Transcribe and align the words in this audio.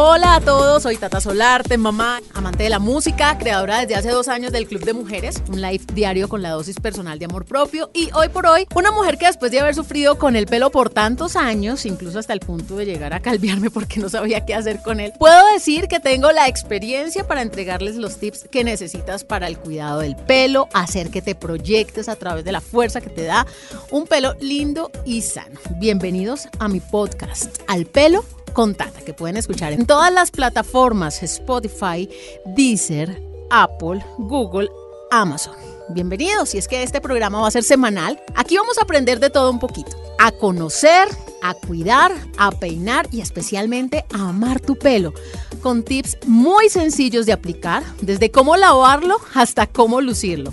Hola 0.00 0.36
a 0.36 0.40
todos, 0.40 0.84
soy 0.84 0.96
Tata 0.96 1.20
Solarte, 1.20 1.76
mamá, 1.76 2.20
amante 2.32 2.62
de 2.62 2.70
la 2.70 2.78
música, 2.78 3.36
creadora 3.36 3.80
desde 3.80 3.96
hace 3.96 4.10
dos 4.10 4.28
años 4.28 4.52
del 4.52 4.68
Club 4.68 4.84
de 4.84 4.92
Mujeres, 4.92 5.42
un 5.48 5.60
live 5.60 5.82
diario 5.92 6.28
con 6.28 6.40
la 6.40 6.50
dosis 6.50 6.78
personal 6.78 7.18
de 7.18 7.24
amor 7.24 7.44
propio 7.44 7.90
y 7.92 8.08
hoy 8.14 8.28
por 8.28 8.46
hoy 8.46 8.68
una 8.76 8.92
mujer 8.92 9.18
que 9.18 9.26
después 9.26 9.50
de 9.50 9.58
haber 9.58 9.74
sufrido 9.74 10.16
con 10.16 10.36
el 10.36 10.46
pelo 10.46 10.70
por 10.70 10.90
tantos 10.90 11.34
años, 11.34 11.84
incluso 11.84 12.20
hasta 12.20 12.32
el 12.32 12.38
punto 12.38 12.76
de 12.76 12.86
llegar 12.86 13.12
a 13.12 13.18
calviarme 13.18 13.70
porque 13.72 13.98
no 13.98 14.08
sabía 14.08 14.46
qué 14.46 14.54
hacer 14.54 14.82
con 14.82 15.00
él, 15.00 15.12
puedo 15.18 15.52
decir 15.52 15.88
que 15.88 15.98
tengo 15.98 16.30
la 16.30 16.46
experiencia 16.46 17.26
para 17.26 17.42
entregarles 17.42 17.96
los 17.96 18.18
tips 18.18 18.46
que 18.52 18.62
necesitas 18.62 19.24
para 19.24 19.48
el 19.48 19.58
cuidado 19.58 19.98
del 19.98 20.14
pelo, 20.14 20.68
hacer 20.74 21.10
que 21.10 21.22
te 21.22 21.34
proyectes 21.34 22.08
a 22.08 22.14
través 22.14 22.44
de 22.44 22.52
la 22.52 22.60
fuerza 22.60 23.00
que 23.00 23.10
te 23.10 23.24
da 23.24 23.48
un 23.90 24.06
pelo 24.06 24.36
lindo 24.40 24.92
y 25.04 25.22
sano. 25.22 25.58
Bienvenidos 25.80 26.46
a 26.60 26.68
mi 26.68 26.78
podcast, 26.78 27.58
Al 27.66 27.84
Pelo 27.86 28.24
con 28.52 28.74
Tata, 28.74 29.00
que 29.00 29.14
pueden 29.14 29.36
escuchar 29.36 29.72
en 29.72 29.86
todas 29.86 30.12
las 30.12 30.30
plataformas 30.30 31.22
Spotify, 31.22 32.08
Deezer, 32.46 33.22
Apple, 33.50 34.04
Google, 34.18 34.68
Amazon. 35.10 35.54
Bienvenidos, 35.90 36.54
y 36.54 36.58
es 36.58 36.68
que 36.68 36.82
este 36.82 37.00
programa 37.00 37.40
va 37.40 37.48
a 37.48 37.50
ser 37.50 37.64
semanal. 37.64 38.20
Aquí 38.34 38.56
vamos 38.56 38.78
a 38.78 38.82
aprender 38.82 39.20
de 39.20 39.30
todo 39.30 39.50
un 39.50 39.58
poquito. 39.58 39.90
A 40.18 40.32
conocer, 40.32 41.08
a 41.42 41.54
cuidar, 41.54 42.12
a 42.36 42.50
peinar 42.50 43.08
y 43.10 43.20
especialmente 43.20 44.04
a 44.12 44.28
amar 44.28 44.60
tu 44.60 44.76
pelo. 44.76 45.14
Con 45.62 45.82
tips 45.82 46.18
muy 46.26 46.68
sencillos 46.68 47.24
de 47.24 47.32
aplicar, 47.32 47.82
desde 48.02 48.30
cómo 48.30 48.56
lavarlo 48.56 49.16
hasta 49.34 49.66
cómo 49.66 50.00
lucirlo. 50.00 50.52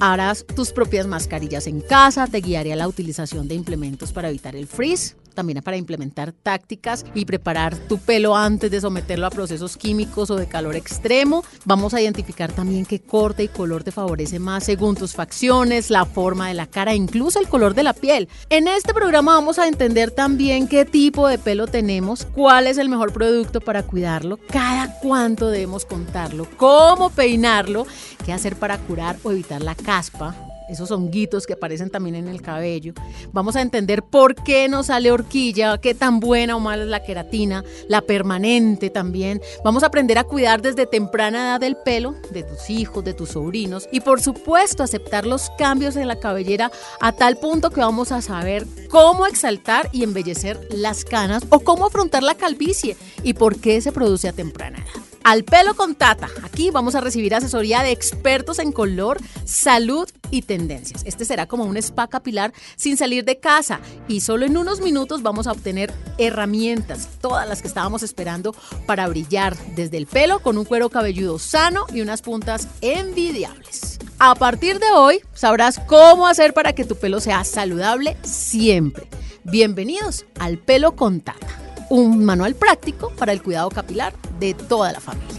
Harás 0.00 0.44
tus 0.46 0.72
propias 0.72 1.06
mascarillas 1.06 1.66
en 1.66 1.80
casa, 1.80 2.26
te 2.26 2.40
guiaré 2.40 2.72
a 2.72 2.76
la 2.76 2.86
utilización 2.86 3.48
de 3.48 3.54
implementos 3.54 4.12
para 4.12 4.28
evitar 4.28 4.54
el 4.54 4.66
frizz, 4.66 5.16
también 5.36 5.62
para 5.62 5.76
implementar 5.76 6.32
tácticas 6.32 7.04
y 7.14 7.24
preparar 7.24 7.76
tu 7.76 7.98
pelo 7.98 8.34
antes 8.34 8.72
de 8.72 8.80
someterlo 8.80 9.26
a 9.26 9.30
procesos 9.30 9.76
químicos 9.76 10.30
o 10.30 10.36
de 10.36 10.48
calor 10.48 10.74
extremo. 10.74 11.44
Vamos 11.64 11.94
a 11.94 12.00
identificar 12.00 12.50
también 12.50 12.84
qué 12.84 13.00
corte 13.00 13.44
y 13.44 13.48
color 13.48 13.84
te 13.84 13.92
favorece 13.92 14.40
más 14.40 14.64
según 14.64 14.96
tus 14.96 15.12
facciones, 15.12 15.90
la 15.90 16.04
forma 16.04 16.48
de 16.48 16.54
la 16.54 16.66
cara, 16.66 16.94
incluso 16.94 17.38
el 17.38 17.48
color 17.48 17.74
de 17.74 17.84
la 17.84 17.92
piel. 17.92 18.28
En 18.50 18.66
este 18.66 18.92
programa 18.92 19.34
vamos 19.34 19.60
a 19.60 19.68
entender 19.68 20.10
también 20.10 20.66
qué 20.66 20.84
tipo 20.84 21.28
de 21.28 21.38
pelo 21.38 21.66
tenemos, 21.66 22.24
cuál 22.24 22.66
es 22.66 22.78
el 22.78 22.88
mejor 22.88 23.12
producto 23.12 23.60
para 23.60 23.84
cuidarlo, 23.84 24.38
cada 24.48 24.98
cuánto 25.00 25.50
debemos 25.50 25.84
contarlo, 25.84 26.48
cómo 26.56 27.10
peinarlo, 27.10 27.86
qué 28.24 28.32
hacer 28.32 28.56
para 28.56 28.78
curar 28.78 29.16
o 29.22 29.30
evitar 29.30 29.62
la 29.62 29.74
caspa 29.74 30.34
esos 30.68 30.90
honguitos 30.90 31.46
que 31.46 31.54
aparecen 31.54 31.90
también 31.90 32.16
en 32.16 32.28
el 32.28 32.42
cabello. 32.42 32.94
Vamos 33.32 33.56
a 33.56 33.62
entender 33.62 34.02
por 34.02 34.34
qué 34.34 34.68
nos 34.68 34.86
sale 34.86 35.10
horquilla, 35.10 35.78
qué 35.78 35.94
tan 35.94 36.20
buena 36.20 36.56
o 36.56 36.60
mala 36.60 36.84
es 36.84 36.88
la 36.88 37.02
queratina, 37.02 37.64
la 37.88 38.00
permanente 38.00 38.90
también. 38.90 39.40
Vamos 39.64 39.82
a 39.82 39.86
aprender 39.86 40.18
a 40.18 40.24
cuidar 40.24 40.62
desde 40.62 40.86
temprana 40.86 41.50
edad 41.50 41.60
del 41.60 41.76
pelo 41.76 42.14
de 42.30 42.42
tus 42.42 42.70
hijos, 42.70 43.04
de 43.04 43.14
tus 43.14 43.30
sobrinos 43.30 43.88
y 43.92 44.00
por 44.00 44.20
supuesto 44.20 44.82
aceptar 44.82 45.26
los 45.26 45.50
cambios 45.58 45.96
en 45.96 46.08
la 46.08 46.18
cabellera 46.18 46.70
a 47.00 47.12
tal 47.12 47.36
punto 47.36 47.70
que 47.70 47.80
vamos 47.80 48.12
a 48.12 48.22
saber 48.22 48.66
cómo 48.88 49.26
exaltar 49.26 49.88
y 49.92 50.02
embellecer 50.02 50.58
las 50.70 51.04
canas 51.04 51.44
o 51.50 51.60
cómo 51.60 51.86
afrontar 51.86 52.22
la 52.22 52.34
calvicie 52.34 52.96
y 53.22 53.34
por 53.34 53.60
qué 53.60 53.80
se 53.80 53.92
produce 53.92 54.28
a 54.28 54.32
temprana 54.32 54.78
edad. 54.78 55.05
Al 55.26 55.42
pelo 55.42 55.74
con 55.74 55.96
Tata. 55.96 56.28
Aquí 56.44 56.70
vamos 56.70 56.94
a 56.94 57.00
recibir 57.00 57.34
asesoría 57.34 57.82
de 57.82 57.90
expertos 57.90 58.60
en 58.60 58.70
color, 58.70 59.18
salud 59.44 60.08
y 60.30 60.42
tendencias. 60.42 61.02
Este 61.04 61.24
será 61.24 61.46
como 61.46 61.64
un 61.64 61.76
spa 61.78 62.06
capilar 62.06 62.52
sin 62.76 62.96
salir 62.96 63.24
de 63.24 63.40
casa 63.40 63.80
y 64.06 64.20
solo 64.20 64.46
en 64.46 64.56
unos 64.56 64.80
minutos 64.80 65.24
vamos 65.24 65.48
a 65.48 65.50
obtener 65.50 65.92
herramientas, 66.16 67.08
todas 67.20 67.48
las 67.48 67.60
que 67.60 67.66
estábamos 67.66 68.04
esperando 68.04 68.54
para 68.86 69.08
brillar 69.08 69.56
desde 69.74 69.96
el 69.96 70.06
pelo 70.06 70.38
con 70.38 70.58
un 70.58 70.64
cuero 70.64 70.90
cabelludo 70.90 71.40
sano 71.40 71.86
y 71.92 72.02
unas 72.02 72.22
puntas 72.22 72.68
envidiables. 72.80 73.98
A 74.20 74.36
partir 74.36 74.78
de 74.78 74.92
hoy 74.92 75.22
sabrás 75.34 75.80
cómo 75.88 76.28
hacer 76.28 76.54
para 76.54 76.72
que 76.72 76.84
tu 76.84 76.94
pelo 76.94 77.18
sea 77.18 77.42
saludable 77.42 78.16
siempre. 78.22 79.08
Bienvenidos 79.42 80.24
al 80.38 80.58
pelo 80.58 80.94
con 80.94 81.20
Tata 81.20 81.65
un 81.90 82.24
manual 82.24 82.54
práctico 82.54 83.10
para 83.10 83.32
el 83.32 83.42
cuidado 83.42 83.70
capilar 83.70 84.12
de 84.38 84.54
toda 84.54 84.92
la 84.92 85.00
familia. 85.00 85.35